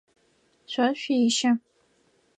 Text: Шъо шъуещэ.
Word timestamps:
Шъо 0.71 0.87
шъуещэ. 1.01 1.51